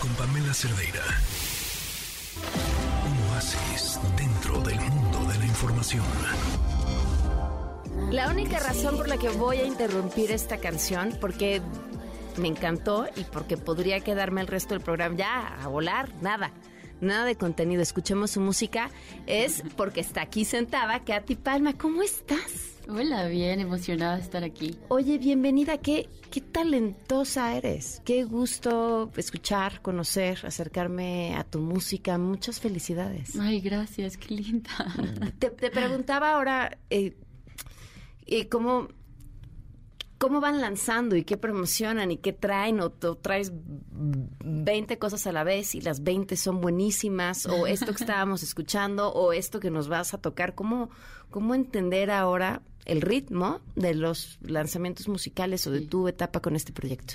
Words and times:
Con 0.00 0.10
Pamela 0.14 0.54
dentro 4.16 4.60
del 4.62 4.80
mundo 4.80 5.30
de 5.30 5.38
la 5.38 5.44
información. 5.44 6.04
La 8.10 8.30
única 8.30 8.58
razón 8.58 8.96
por 8.96 9.08
la 9.08 9.18
que 9.18 9.28
voy 9.28 9.58
a 9.58 9.64
interrumpir 9.66 10.32
esta 10.32 10.56
canción, 10.56 11.16
porque 11.20 11.60
me 12.38 12.48
encantó 12.48 13.06
y 13.14 13.24
porque 13.24 13.58
podría 13.58 14.00
quedarme 14.00 14.40
el 14.40 14.46
resto 14.46 14.74
del 14.74 14.82
programa 14.82 15.16
ya 15.16 15.62
a 15.62 15.68
volar, 15.68 16.08
nada, 16.22 16.50
nada 17.00 17.24
de 17.24 17.36
contenido. 17.36 17.82
Escuchemos 17.82 18.30
su 18.30 18.40
música, 18.40 18.90
es 19.26 19.62
porque 19.76 20.00
está 20.00 20.22
aquí 20.22 20.44
sentada 20.44 21.04
Katy 21.04 21.36
Palma. 21.36 21.76
¿Cómo 21.76 22.02
estás? 22.02 22.76
Hola, 22.88 23.26
bien, 23.26 23.58
emocionada 23.58 24.16
de 24.16 24.22
estar 24.22 24.44
aquí. 24.44 24.78
Oye, 24.88 25.18
bienvenida. 25.18 25.78
Qué, 25.78 26.08
qué 26.30 26.40
talentosa 26.40 27.56
eres. 27.56 28.00
Qué 28.04 28.22
gusto 28.22 29.10
escuchar, 29.16 29.82
conocer, 29.82 30.38
acercarme 30.44 31.34
a 31.34 31.42
tu 31.42 31.58
música. 31.58 32.16
Muchas 32.16 32.60
felicidades. 32.60 33.36
Ay, 33.40 33.60
gracias, 33.60 34.16
qué 34.16 34.34
linda. 34.34 34.70
Te, 35.40 35.50
te 35.50 35.70
preguntaba 35.70 36.34
ahora 36.34 36.78
eh, 36.90 37.16
eh, 38.26 38.48
cómo, 38.48 38.88
cómo 40.18 40.40
van 40.40 40.60
lanzando 40.60 41.16
y 41.16 41.24
qué 41.24 41.36
promocionan 41.36 42.10
y 42.10 42.16
qué 42.16 42.32
traen 42.32 42.80
o, 42.80 42.86
o 42.86 43.16
traes 43.16 43.52
20 43.52 44.98
cosas 44.98 45.26
a 45.26 45.32
la 45.32 45.44
vez 45.44 45.74
y 45.74 45.80
las 45.80 46.02
20 46.02 46.36
son 46.36 46.60
buenísimas 46.60 47.46
o 47.46 47.66
esto 47.66 47.86
que 47.86 48.02
estábamos 48.02 48.42
escuchando 48.42 49.12
o 49.12 49.32
esto 49.32 49.60
que 49.60 49.70
nos 49.70 49.88
vas 49.88 50.14
a 50.14 50.18
tocar. 50.18 50.54
¿Cómo, 50.54 50.90
cómo 51.30 51.54
entender 51.54 52.10
ahora 52.10 52.62
el 52.84 53.02
ritmo 53.02 53.60
de 53.74 53.94
los 53.94 54.38
lanzamientos 54.42 55.08
musicales 55.08 55.66
o 55.66 55.70
de 55.70 55.82
tu 55.82 56.08
etapa 56.08 56.40
con 56.40 56.56
este 56.56 56.72
proyecto? 56.72 57.14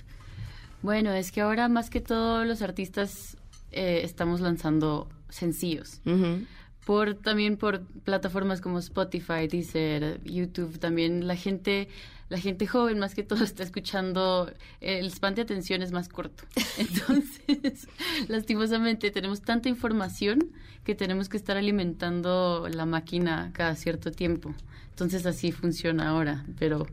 Bueno, 0.82 1.12
es 1.12 1.32
que 1.32 1.42
ahora 1.42 1.70
más 1.70 1.90
que 1.90 2.02
todo 2.02 2.44
los 2.44 2.62
artistas 2.62 3.38
eh, 3.72 4.02
estamos 4.04 4.42
lanzando 4.42 5.08
sencillos. 5.30 6.02
Ujú. 6.06 6.46
Por, 6.86 7.14
también 7.14 7.58
por 7.58 7.86
plataformas 8.04 8.60
como 8.60 8.80
Spotify, 8.80 9.48
Deezer, 9.48 10.20
YouTube, 10.24 10.80
también 10.80 11.28
la 11.28 11.36
gente, 11.36 11.90
la 12.28 12.40
gente 12.40 12.66
joven 12.66 12.98
más 12.98 13.14
que 13.14 13.24
todo 13.24 13.44
está 13.44 13.64
escuchando, 13.64 14.52
el 14.80 15.12
span 15.12 15.36
de 15.36 15.44
atención 15.44 15.84
es 15.84 15.92
más 15.92 16.10
corto. 16.10 16.44
Entonces, 16.78 17.88
lastimosamente 18.28 19.12
tenemos 19.12 19.42
tanta 19.42 19.70
información 19.70 20.52
que 20.84 20.96
tenemos 20.96 21.30
que 21.30 21.38
estar 21.38 21.58
alimentando 21.58 22.68
la 22.70 22.86
máquina 22.86 23.52
cada 23.54 23.76
cierto 23.76 24.12
tiempo. 24.12 24.54
Entonces 24.90 25.26
así 25.26 25.52
funciona 25.52 26.10
ahora, 26.10 26.46
pero, 26.60 26.86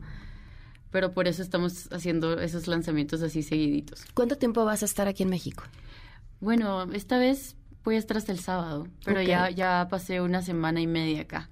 pero 0.91 1.11
por 1.11 1.27
eso 1.27 1.41
estamos 1.41 1.89
haciendo 1.91 2.39
esos 2.39 2.67
lanzamientos 2.67 3.21
así 3.21 3.43
seguiditos. 3.43 4.05
¿Cuánto 4.13 4.37
tiempo 4.37 4.65
vas 4.65 4.83
a 4.83 4.85
estar 4.85 5.07
aquí 5.07 5.23
en 5.23 5.29
México? 5.29 5.63
Bueno, 6.39 6.91
esta 6.93 7.17
vez 7.17 7.55
voy 7.83 7.95
hasta 7.97 8.15
el 8.31 8.39
sábado, 8.39 8.87
pero 9.05 9.21
ya, 9.21 9.49
ya 9.49 9.87
pasé 9.89 10.21
una 10.21 10.41
semana 10.41 10.81
y 10.81 10.87
media 10.87 11.21
acá. 11.21 11.49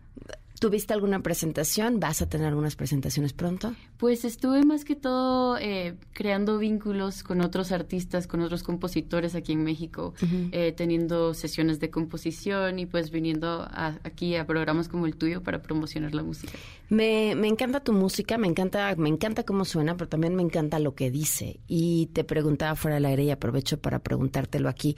¿Tuviste 0.59 0.91
alguna 0.91 1.19
presentación? 1.21 1.99
¿Vas 1.99 2.23
a 2.23 2.29
tener 2.29 2.47
algunas 2.47 2.75
presentaciones 2.75 3.31
pronto? 3.31 3.75
Pues 3.97 4.25
estuve 4.25 4.63
más 4.65 4.85
que 4.85 4.95
todo 4.95 5.55
eh, 5.59 5.93
creando 6.13 6.57
vínculos 6.57 7.21
con 7.21 7.41
otros 7.41 7.71
artistas, 7.71 8.25
con 8.25 8.41
otros 8.41 8.63
compositores 8.63 9.35
aquí 9.35 9.51
en 9.51 9.63
México, 9.63 10.15
eh, 10.51 10.71
teniendo 10.75 11.35
sesiones 11.35 11.79
de 11.79 11.91
composición 11.91 12.79
y 12.79 12.87
pues 12.87 13.11
viniendo 13.11 13.67
a- 13.69 13.99
aquí 14.03 14.35
a 14.35 14.47
programas 14.47 14.87
como 14.89 15.05
el 15.05 15.15
tuyo 15.15 15.43
para 15.43 15.61
promocionar 15.61 16.15
la 16.15 16.23
música. 16.23 16.53
Me, 16.89 17.35
me 17.35 17.47
encanta 17.49 17.81
tu 17.83 17.93
música, 17.93 18.39
me 18.39 18.47
encanta, 18.47 18.95
me 18.97 19.09
encanta 19.09 19.43
cómo 19.43 19.63
suena, 19.63 19.95
pero 19.95 20.09
también 20.09 20.33
me 20.33 20.41
encanta 20.41 20.79
lo 20.79 20.95
que 20.95 21.11
dice. 21.11 21.59
Y 21.67 22.07
te 22.13 22.23
preguntaba 22.23 22.73
fuera 22.75 22.95
del 22.95 23.05
aire 23.05 23.25
y 23.25 23.29
aprovecho 23.29 23.79
para 23.79 23.99
preguntártelo 23.99 24.69
aquí. 24.69 24.97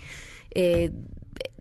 Eh, 0.51 0.91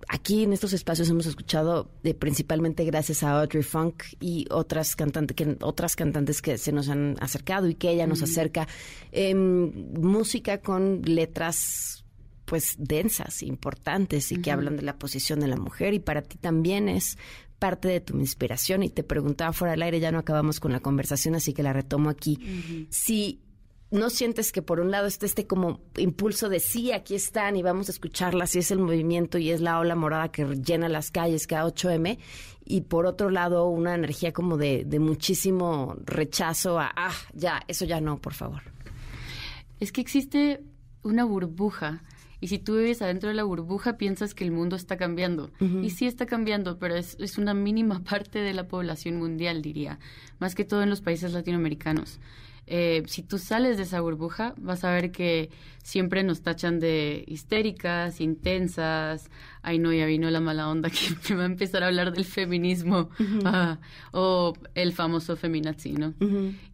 aquí 0.08 0.44
en 0.44 0.52
estos 0.52 0.72
espacios 0.72 1.08
hemos 1.10 1.26
escuchado 1.26 1.90
eh, 2.02 2.14
principalmente 2.14 2.84
gracias 2.84 3.22
a 3.22 3.40
Audrey 3.40 3.62
Funk 3.62 4.04
y 4.20 4.46
otras 4.50 4.96
cantantes 4.96 5.36
que 5.36 5.56
otras 5.60 5.96
cantantes 5.96 6.40
que 6.40 6.58
se 6.58 6.72
nos 6.72 6.88
han 6.88 7.16
acercado 7.20 7.68
y 7.68 7.74
que 7.74 7.90
ella 7.90 8.06
nos 8.06 8.22
acerca 8.22 8.66
em, 9.12 9.92
música 9.92 10.60
con 10.60 11.02
letras 11.02 12.04
pues 12.44 12.76
densas, 12.78 13.42
importantes 13.42 14.32
y 14.32 14.40
que 14.40 14.50
hablan 14.50 14.76
de 14.76 14.82
la 14.82 14.98
posición 14.98 15.38
de 15.38 15.48
la 15.48 15.56
mujer. 15.56 15.92
Y 15.92 15.98
para 15.98 16.22
ti 16.22 16.38
también 16.38 16.88
es 16.88 17.18
parte 17.58 17.88
de 17.88 18.00
tu 18.00 18.18
inspiración. 18.18 18.82
Y 18.82 18.88
te 18.88 19.04
preguntaba 19.04 19.52
fuera 19.52 19.72
del 19.72 19.82
aire, 19.82 20.00
ya 20.00 20.10
no 20.12 20.18
acabamos 20.18 20.58
con 20.58 20.72
la 20.72 20.80
conversación, 20.80 21.34
así 21.34 21.52
que 21.52 21.62
la 21.62 21.74
retomo 21.74 22.08
aquí. 22.08 22.88
Si 22.90 23.42
no 23.90 24.10
sientes 24.10 24.52
que 24.52 24.62
por 24.62 24.80
un 24.80 24.90
lado 24.90 25.06
está 25.06 25.24
este 25.24 25.46
como 25.46 25.80
impulso 25.96 26.48
de 26.48 26.60
sí, 26.60 26.92
aquí 26.92 27.14
están 27.14 27.56
y 27.56 27.62
vamos 27.62 27.88
a 27.88 27.92
escucharlas 27.92 28.54
y 28.54 28.58
es 28.58 28.70
el 28.70 28.78
movimiento 28.78 29.38
y 29.38 29.50
es 29.50 29.60
la 29.60 29.78
ola 29.78 29.94
morada 29.94 30.30
que 30.30 30.44
llena 30.44 30.88
las 30.88 31.10
calles 31.10 31.46
cada 31.46 31.64
8M 31.64 32.18
y 32.64 32.82
por 32.82 33.06
otro 33.06 33.30
lado 33.30 33.66
una 33.68 33.94
energía 33.94 34.32
como 34.32 34.58
de, 34.58 34.84
de 34.84 34.98
muchísimo 34.98 35.96
rechazo 36.04 36.78
a, 36.78 36.92
ah, 36.94 37.14
ya, 37.32 37.62
eso 37.66 37.86
ya 37.86 38.00
no, 38.00 38.18
por 38.18 38.34
favor. 38.34 38.62
Es 39.80 39.92
que 39.92 40.00
existe 40.00 40.60
una 41.02 41.24
burbuja. 41.24 42.02
Y 42.40 42.48
si 42.48 42.58
tú 42.58 42.76
vives 42.76 43.02
adentro 43.02 43.30
de 43.30 43.34
la 43.34 43.42
burbuja, 43.42 43.96
piensas 43.96 44.32
que 44.32 44.44
el 44.44 44.52
mundo 44.52 44.76
está 44.76 44.96
cambiando. 44.96 45.50
Y 45.60 45.90
sí 45.90 46.06
está 46.06 46.26
cambiando, 46.26 46.78
pero 46.78 46.94
es, 46.94 47.16
es 47.18 47.36
una 47.36 47.52
mínima 47.52 48.04
parte 48.08 48.38
de 48.38 48.54
la 48.54 48.68
población 48.68 49.16
mundial, 49.16 49.60
diría. 49.60 49.98
Más 50.38 50.54
que 50.54 50.64
todo 50.64 50.82
en 50.82 50.90
los 50.90 51.00
países 51.00 51.32
latinoamericanos. 51.32 52.20
Eh, 52.70 53.02
si 53.06 53.22
tú 53.22 53.38
sales 53.38 53.78
de 53.78 53.84
esa 53.84 54.00
burbuja, 54.02 54.54
vas 54.58 54.84
a 54.84 54.92
ver 54.92 55.10
que 55.10 55.50
siempre 55.82 56.22
nos 56.22 56.42
tachan 56.42 56.78
de 56.78 57.24
histéricas, 57.26 58.20
intensas. 58.20 59.30
Ay, 59.62 59.78
no, 59.78 59.90
ya 59.90 60.04
vino 60.04 60.28
la 60.30 60.40
mala 60.40 60.68
onda 60.68 60.90
que 61.26 61.32
me 61.32 61.36
va 61.36 61.42
a 61.44 61.46
empezar 61.46 61.82
a 61.82 61.86
hablar 61.86 62.12
del 62.12 62.26
feminismo. 62.26 63.08
Ah, 63.44 63.78
o 64.12 64.52
el 64.74 64.92
famoso 64.92 65.36
feminazi, 65.36 65.92
¿no? 65.92 66.12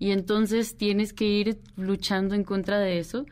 Y 0.00 0.10
entonces 0.10 0.76
tienes 0.76 1.12
que 1.12 1.26
ir 1.26 1.60
luchando 1.76 2.34
en 2.34 2.42
contra 2.42 2.80
de 2.80 2.98
eso 2.98 3.24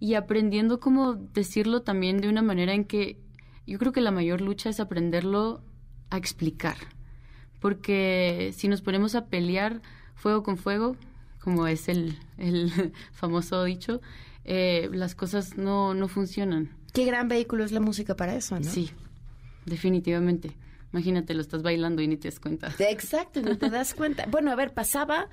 y 0.00 0.14
aprendiendo 0.14 0.80
cómo 0.80 1.14
decirlo 1.14 1.82
también 1.82 2.22
de 2.22 2.28
una 2.28 2.40
manera 2.40 2.72
en 2.72 2.84
que 2.84 3.18
yo 3.66 3.78
creo 3.78 3.92
que 3.92 4.00
la 4.00 4.10
mayor 4.10 4.40
lucha 4.40 4.70
es 4.70 4.80
aprenderlo 4.80 5.62
a 6.08 6.16
explicar. 6.16 6.76
Porque 7.60 8.52
si 8.54 8.68
nos 8.68 8.80
ponemos 8.80 9.14
a 9.14 9.26
pelear 9.26 9.82
fuego 10.14 10.42
con 10.42 10.56
fuego, 10.56 10.96
como 11.46 11.68
es 11.68 11.88
el, 11.88 12.18
el 12.38 12.72
famoso 13.12 13.62
dicho, 13.62 14.00
eh, 14.44 14.90
las 14.92 15.14
cosas 15.14 15.56
no, 15.56 15.94
no 15.94 16.08
funcionan. 16.08 16.70
Qué 16.92 17.04
gran 17.04 17.28
vehículo 17.28 17.62
es 17.62 17.70
la 17.70 17.78
música 17.78 18.16
para 18.16 18.34
eso, 18.34 18.58
¿no? 18.58 18.68
Sí, 18.68 18.90
definitivamente. 19.64 20.56
Imagínate, 20.92 21.34
lo 21.34 21.42
estás 21.42 21.62
bailando 21.62 22.02
y 22.02 22.08
ni 22.08 22.16
te 22.16 22.26
das 22.26 22.40
cuenta. 22.40 22.74
Exacto, 22.80 23.42
no 23.42 23.56
te 23.56 23.70
das 23.70 23.94
cuenta. 23.94 24.26
Bueno, 24.28 24.50
a 24.50 24.56
ver, 24.56 24.74
pasaba, 24.74 25.28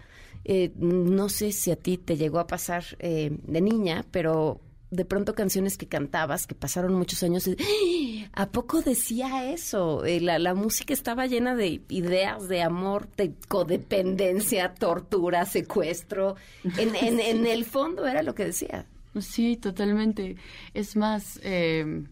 eh, 0.45 0.71
no 0.75 1.29
sé 1.29 1.51
si 1.51 1.71
a 1.71 1.77
ti 1.77 1.97
te 1.97 2.15
llegó 2.15 2.37
a 2.37 2.45
pasar 2.45 2.83
eh, 2.99 3.35
de 3.41 3.61
niña, 3.61 4.05
pero 4.11 4.61
de 4.93 5.05
pronto 5.05 5.33
canciones 5.33 5.77
que 5.77 5.87
cantabas, 5.87 6.47
que 6.47 6.55
pasaron 6.55 6.93
muchos 6.93 7.23
años, 7.23 7.47
y, 7.47 8.25
¡Ah! 8.33 8.43
¿a 8.43 8.51
poco 8.51 8.81
decía 8.81 9.51
eso? 9.51 10.05
Eh, 10.05 10.21
la, 10.21 10.39
la 10.39 10.53
música 10.53 10.93
estaba 10.93 11.25
llena 11.27 11.55
de 11.55 11.81
ideas 11.89 12.47
de 12.47 12.61
amor, 12.61 13.09
de 13.15 13.33
codependencia, 13.47 14.73
tortura, 14.73 15.45
secuestro. 15.45 16.35
En, 16.77 16.95
en, 16.95 17.19
en 17.19 17.45
el 17.45 17.65
fondo 17.65 18.05
era 18.07 18.23
lo 18.23 18.35
que 18.35 18.45
decía. 18.45 18.85
Sí, 19.19 19.57
totalmente. 19.57 20.37
Es 20.73 20.95
más, 20.95 21.39
eh, 21.43 22.03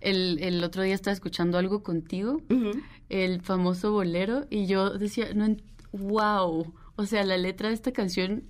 el, 0.00 0.38
el 0.40 0.62
otro 0.62 0.82
día 0.82 0.94
estaba 0.94 1.14
escuchando 1.14 1.58
algo 1.58 1.82
contigo, 1.82 2.40
el 3.08 3.40
famoso 3.40 3.92
bolero, 3.92 4.46
y 4.50 4.66
yo 4.66 4.90
decía, 4.90 5.32
no, 5.34 5.56
wow, 5.92 6.72
o 6.96 7.06
sea, 7.06 7.24
la 7.24 7.36
letra 7.36 7.68
de 7.68 7.74
esta 7.74 7.92
canción 7.92 8.44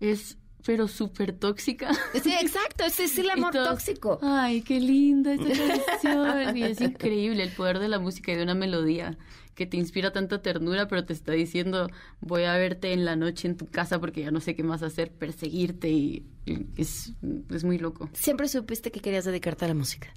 es 0.00 0.38
pero 0.64 0.88
súper 0.88 1.32
tóxica. 1.32 1.92
Sí, 2.22 2.32
exacto, 2.40 2.84
ese 2.84 3.04
es 3.04 3.18
el 3.18 3.30
amor 3.30 3.52
todos, 3.52 3.68
tóxico. 3.68 4.18
Ay, 4.22 4.62
qué 4.62 4.80
linda 4.80 5.34
esta 5.34 5.84
canción. 6.00 6.56
Y 6.56 6.62
es 6.64 6.80
increíble 6.80 7.42
el 7.42 7.50
poder 7.50 7.78
de 7.78 7.88
la 7.88 7.98
música 7.98 8.32
y 8.32 8.36
de 8.36 8.42
una 8.42 8.54
melodía 8.54 9.18
que 9.54 9.66
te 9.66 9.76
inspira 9.76 10.12
tanta 10.12 10.40
ternura, 10.40 10.88
pero 10.88 11.04
te 11.04 11.12
está 11.12 11.32
diciendo, 11.32 11.88
voy 12.20 12.44
a 12.44 12.56
verte 12.56 12.92
en 12.94 13.04
la 13.04 13.16
noche 13.16 13.48
en 13.48 13.56
tu 13.56 13.66
casa 13.68 14.00
porque 14.00 14.22
ya 14.22 14.30
no 14.30 14.40
sé 14.40 14.54
qué 14.54 14.62
más 14.62 14.82
hacer, 14.82 15.12
perseguirte 15.12 15.90
y, 15.90 16.26
y 16.46 16.66
es, 16.76 17.12
es 17.50 17.62
muy 17.62 17.78
loco. 17.78 18.08
Siempre 18.14 18.48
supiste 18.48 18.90
que 18.90 19.00
querías 19.00 19.24
dedicarte 19.26 19.66
a 19.66 19.68
la 19.68 19.74
música. 19.74 20.08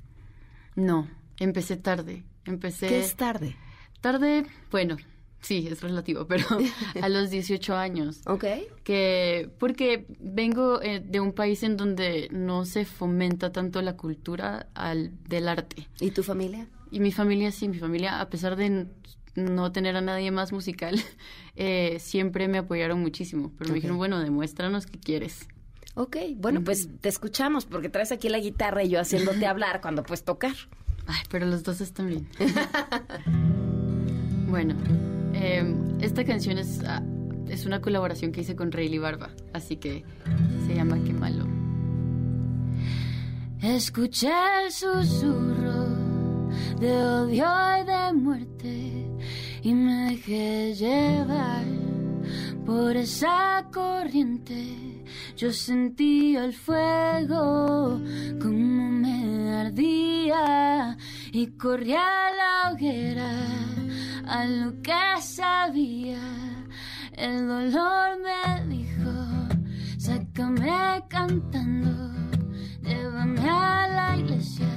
No, 0.76 1.10
empecé 1.40 1.76
tarde. 1.76 2.24
Empecé 2.46 2.88
¿Qué 2.88 3.00
es 3.00 3.16
tarde? 3.16 3.58
tarde, 4.02 4.46
bueno, 4.72 4.98
sí, 5.46 5.68
es 5.70 5.82
relativo, 5.82 6.26
pero 6.28 6.46
a 7.02 7.10
los 7.10 7.30
18 7.30 7.76
años. 7.76 8.22
¿Ok? 8.26 8.46
que 8.84 9.50
porque 9.60 10.06
vengo 10.20 10.82
eh, 10.82 11.00
de 11.00 11.20
un 11.20 11.34
país 11.34 11.64
en 11.64 11.78
donde 11.78 12.28
no 12.32 12.66
se 12.66 12.86
fomenta 12.86 13.52
tanto 13.52 13.82
la 13.82 13.98
cultura 13.98 14.68
al, 14.76 15.12
del 15.28 15.48
arte 15.48 15.88
¿Y 16.00 16.12
tu 16.12 16.24
familia? 16.24 16.68
y 16.92 17.00
mi 17.00 17.12
familia 17.12 17.52
sí 17.52 17.68
mi 17.68 17.80
familia 17.80 18.22
a 18.22 18.30
pesar 18.30 18.56
de 18.56 18.88
no 19.36 19.72
tener 19.72 19.96
a 19.96 20.02
nadie 20.02 20.30
más 20.32 20.52
musical 20.52 21.02
eh, 21.56 21.98
siempre 22.00 22.48
me 22.48 22.60
apoyaron 22.60 23.02
muchísimo 23.02 23.52
pero 23.58 23.70
me 23.70 23.76
dijeron 23.76 23.98
bueno 23.98 24.20
demuéstranos 24.20 24.86
qué 24.86 25.00
quieres 25.00 25.48
Ok, 25.98 26.18
bueno, 26.36 26.62
pues 26.62 26.90
te 27.00 27.08
escuchamos 27.08 27.66
porque 27.66 27.88
traes 27.88 28.12
aquí 28.12 28.28
la 28.28 28.40
guitarra 28.40 28.84
y 28.84 28.90
yo 28.90 29.00
haciéndote 29.00 29.46
hablar 29.48 29.80
cuando 29.80 30.04
puedes 30.04 30.26
tocar. 30.26 30.52
Ay, 31.08 31.22
pero 31.30 31.46
los 31.46 31.64
dos 31.64 31.80
están 31.80 32.08
bien. 32.08 32.28
bueno, 34.50 34.76
em, 35.36 36.02
esta 36.02 36.24
canción 36.24 36.58
es, 36.58 36.82
ah, 36.86 37.04
es 37.48 37.66
una 37.66 37.82
colaboración 37.82 38.32
que 38.32 38.42
hice 38.42 38.56
con 38.56 38.72
Rayleigh 38.72 39.00
Barba, 39.00 39.30
así 39.54 39.78
que 39.78 40.04
se 40.66 40.76
llama 40.76 40.98
Qué 41.06 41.14
malo. 41.14 41.46
Escuché 43.62 44.32
el 44.64 44.72
susurro 44.72 46.06
de 46.80 46.92
odio 46.92 47.46
y 47.82 47.86
de 47.86 48.14
muerte 48.14 49.06
y 49.64 49.74
me 49.74 50.12
dejé 50.12 50.76
llevar 50.76 51.66
por 52.66 52.96
esa 52.96 53.68
corriente. 53.74 55.04
Yo 55.36 55.52
sentía 55.52 56.46
el 56.46 56.54
fuego 56.54 58.00
como 58.42 58.92
me 58.92 59.52
ardía 59.54 60.98
y 61.32 61.48
corría 61.48 62.28
a 62.28 62.32
la 62.32 62.72
hoguera 62.72 63.85
a 64.28 64.46
lo 64.46 64.82
que 64.82 65.22
sabía. 65.22 66.20
El 67.14 67.48
dolor 67.48 68.18
me 68.22 68.76
dijo, 68.76 69.12
sácame 69.98 71.04
cantando, 71.08 72.12
llévame 72.82 73.50
a 73.50 73.88
la 73.88 74.18
iglesia, 74.18 74.68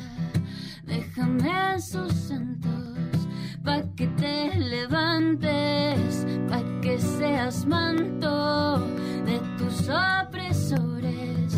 déjame 0.85 1.73
en 1.73 1.83
sus 1.83 2.13
santos, 2.13 3.29
pa' 3.65 3.83
que 3.97 4.07
te 4.09 4.55
levantes, 4.57 6.27
pa' 6.49 6.63
que 6.81 6.99
seas 6.99 7.67
manto 7.67 8.79
de 9.25 9.41
tus 9.59 9.89
opresores 9.89 11.55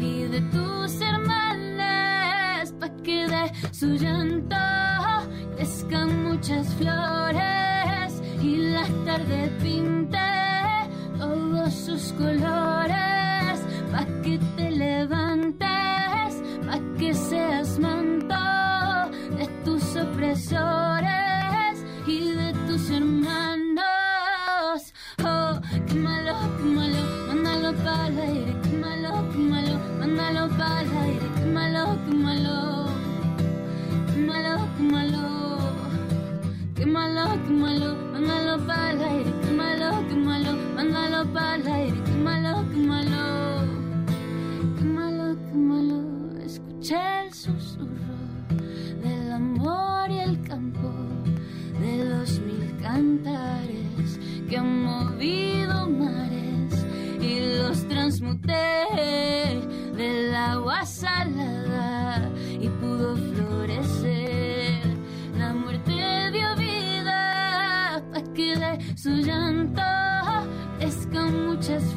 y 0.00 0.24
de 0.24 0.40
tus 0.50 1.00
hermanos, 1.00 2.72
pa' 2.80 2.90
que 3.02 3.28
de 3.28 3.52
su 3.72 3.94
llanto 3.94 4.73
crezcan 5.56 6.24
muchas 6.24 6.66
flores 6.74 8.22
y 8.42 8.56
la 8.56 8.86
tarde 9.04 9.50
pinte 9.62 10.18
todos 11.18 11.72
sus 11.72 12.12
colores, 12.12 13.60
pa' 13.92 14.06
que 14.22 14.38
malo, 37.54 37.96
qué 38.12 38.20
para 38.66 38.90
el 38.90 39.02
aire, 39.02 39.32
qué 39.42 39.50
malo, 39.52 40.04
para 41.32 41.56
el 41.56 41.66
aire, 41.66 41.96
qué 42.04 42.12
malo, 42.12 42.64
qué 42.70 42.76
malo. 42.76 43.14
Escuché 46.44 47.24
el 47.24 47.32
susurro 47.32 48.16
del 49.02 49.32
amor 49.32 50.10
y 50.10 50.18
el 50.18 50.42
campo, 50.42 50.92
de 51.80 52.04
los 52.04 52.38
mil 52.40 52.76
cantares 52.82 54.20
que 54.48 54.56
han 54.58 54.84
movido 54.84 55.88
mares 55.88 56.84
y 57.20 57.58
los 57.58 57.88
transmuté 57.88 58.84
del 59.96 60.34
agua 60.34 60.84
salada 60.84 62.30
y 62.60 62.68
pudo 62.68 63.13
su 69.04 69.10
llanto 69.10 69.82
crezcan 70.78 71.48
muchas 71.48 71.93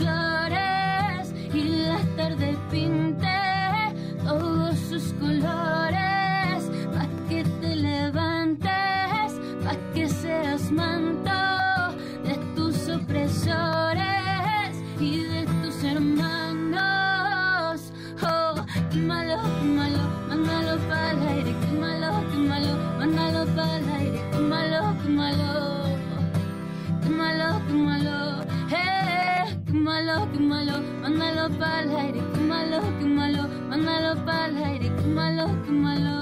Analo 33.77 34.13
pal 34.25 34.53
kumalo 34.97 35.45
kumalo 35.63 36.19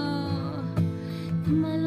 kumalo 1.46 1.85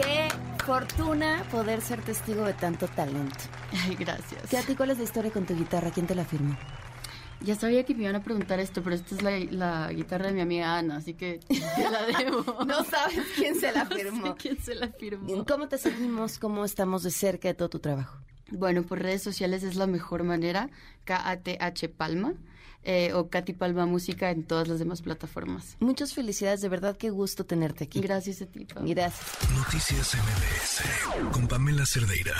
Qué 0.00 0.28
fortuna 0.64 1.42
poder 1.50 1.80
ser 1.80 2.00
testigo 2.02 2.44
de 2.44 2.52
tanto 2.52 2.86
talento. 2.88 3.36
Ay, 3.84 3.96
gracias. 3.96 4.42
¿Qué 4.48 4.56
a 4.58 4.62
ti 4.62 4.74
cuál 4.76 4.90
es 4.90 4.98
la 4.98 5.04
historia 5.04 5.30
con 5.32 5.44
tu 5.44 5.56
guitarra? 5.56 5.90
¿Quién 5.90 6.06
te 6.06 6.14
la 6.14 6.24
firmó? 6.24 6.56
Ya 7.40 7.54
sabía 7.54 7.84
que 7.84 7.94
me 7.94 8.02
iban 8.02 8.16
a 8.16 8.22
preguntar 8.22 8.58
esto, 8.60 8.82
pero 8.82 8.96
esta 8.96 9.14
es 9.14 9.22
la, 9.22 9.38
la 9.50 9.92
guitarra 9.92 10.26
de 10.26 10.32
mi 10.32 10.40
amiga 10.40 10.76
Ana, 10.76 10.96
así 10.96 11.14
que 11.14 11.38
te 11.48 11.90
la 11.90 12.02
debo. 12.06 12.64
No 12.66 12.84
sabes 12.84 13.24
quién 13.36 13.54
se 13.58 13.72
la 13.72 13.84
No 13.90 13.90
sé 13.96 14.02
firmó. 14.04 14.34
quién 14.36 14.60
se 14.62 14.74
la 14.74 14.88
firmó. 14.88 15.44
¿Cómo 15.44 15.68
te 15.68 15.78
seguimos? 15.78 16.38
¿Cómo 16.38 16.64
estamos 16.64 17.02
de 17.02 17.10
cerca 17.10 17.48
de 17.48 17.54
todo 17.54 17.68
tu 17.68 17.78
trabajo? 17.78 18.18
Bueno, 18.50 18.82
por 18.82 19.00
redes 19.00 19.22
sociales 19.22 19.62
es 19.62 19.76
la 19.76 19.86
mejor 19.86 20.24
manera, 20.24 20.70
K-A-T-H 21.04 21.88
Palma, 21.90 22.34
eh, 22.82 23.12
o 23.14 23.28
Katy 23.28 23.52
Palma 23.52 23.86
Música 23.86 24.30
en 24.30 24.44
todas 24.44 24.68
las 24.68 24.78
demás 24.78 25.02
plataformas. 25.02 25.76
Muchas 25.80 26.14
felicidades, 26.14 26.60
de 26.60 26.68
verdad 26.68 26.96
qué 26.96 27.10
gusto 27.10 27.44
tenerte 27.44 27.84
aquí. 27.84 28.00
Gracias 28.00 28.42
a 28.42 28.46
ti. 28.46 28.66
Gracias. 28.82 29.50
Noticias 29.56 30.14
MBS 30.14 31.32
con 31.32 31.46
Pamela 31.48 31.84
Cerdeira. 31.86 32.34